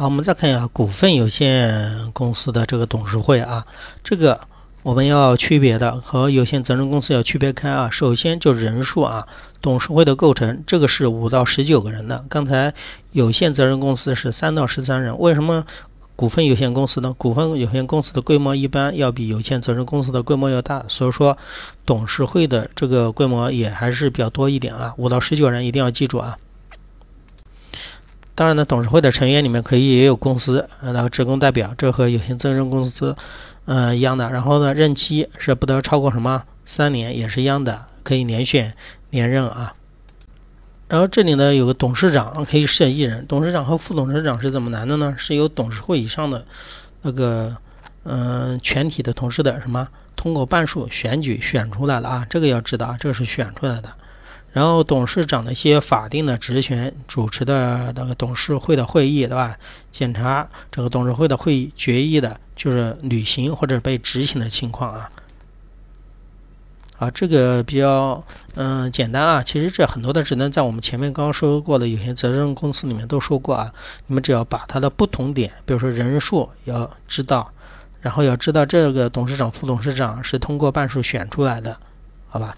[0.00, 3.66] 好，我们再看一下股份有限公司的这个董事会啊，
[4.04, 4.40] 这个
[4.84, 7.90] 我们要区别的和有限责任公司要区别开啊。
[7.90, 9.26] 首先就人数啊，
[9.60, 12.24] 董事会的构成，这个是五到十九个人的。
[12.28, 12.72] 刚才
[13.10, 15.64] 有限责任公司是三到十三人，为什么
[16.14, 17.12] 股份有限公司呢？
[17.18, 21.36] 股份有限公司的规模一般要比有限责任公司的规模要大，所以说
[21.84, 24.94] 董事会的这个规模也还是比较多一点啊。
[24.96, 26.38] 五到十九人一定要记住啊。
[28.38, 33.16] 当然呢，董事会的成员里面可以也有公司呃那个职工代表，这和有限责任公司
[33.64, 34.30] 嗯一样的。
[34.30, 38.72] 然后呢，任期是不得超过什么三年，也是一样的，可以连选
[39.10, 39.74] 连任啊。
[40.86, 45.16] 然后这里呢有个董事长可以设一人，董事长和副董事长是怎么来的呢？
[45.18, 46.44] 是由董事会以上的
[47.02, 47.56] 那个
[48.04, 53.90] 嗯全体的同事的什么通过半数选举选出来的啊，这个要知道啊，这个是选出来的。
[54.52, 59.56] 然后董事长的一些法定的职权，主持的那个董事会的会议，对吧？
[59.90, 65.10] 检查这个董事会的会议决议的，就是履行或者被执行的情况啊。
[66.96, 69.42] 啊，这个比较嗯简单啊。
[69.42, 73.72] 其实这很多的职能在我们前面刚刚说过的有些责任公司里面都说过啊。
[74.06, 77.52] 你们只要把它的不同点，比如说人数要知道，
[78.00, 81.78] 然后要知道这个董事长、副董事长是通过半数选出来的，
[82.26, 82.56] 好吧？